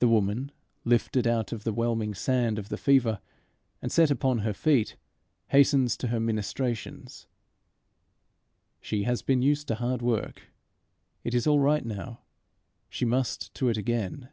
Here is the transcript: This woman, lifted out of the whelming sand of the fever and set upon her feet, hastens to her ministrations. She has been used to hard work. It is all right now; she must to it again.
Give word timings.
This 0.00 0.08
woman, 0.08 0.50
lifted 0.84 1.24
out 1.24 1.52
of 1.52 1.62
the 1.62 1.72
whelming 1.72 2.14
sand 2.14 2.58
of 2.58 2.68
the 2.68 2.76
fever 2.76 3.20
and 3.80 3.92
set 3.92 4.10
upon 4.10 4.38
her 4.38 4.52
feet, 4.52 4.96
hastens 5.50 5.96
to 5.98 6.08
her 6.08 6.18
ministrations. 6.18 7.28
She 8.80 9.04
has 9.04 9.22
been 9.22 9.42
used 9.42 9.68
to 9.68 9.76
hard 9.76 10.02
work. 10.02 10.50
It 11.22 11.32
is 11.32 11.46
all 11.46 11.60
right 11.60 11.84
now; 11.84 12.22
she 12.90 13.04
must 13.04 13.54
to 13.54 13.68
it 13.68 13.76
again. 13.76 14.30